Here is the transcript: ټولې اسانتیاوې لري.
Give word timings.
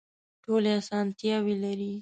ټولې 0.43 0.71
اسانتیاوې 0.81 1.55
لري. 1.63 1.89